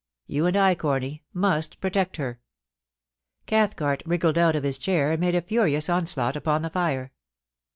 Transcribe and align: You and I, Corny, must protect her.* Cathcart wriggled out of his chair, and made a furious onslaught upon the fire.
You 0.25 0.47
and 0.47 0.57
I, 0.57 0.73
Corny, 0.73 1.23
must 1.31 1.79
protect 1.79 2.17
her.* 2.17 2.39
Cathcart 3.45 4.01
wriggled 4.03 4.35
out 4.35 4.55
of 4.55 4.63
his 4.63 4.79
chair, 4.79 5.11
and 5.11 5.19
made 5.21 5.35
a 5.35 5.43
furious 5.43 5.89
onslaught 5.89 6.35
upon 6.35 6.63
the 6.63 6.71
fire. 6.71 7.11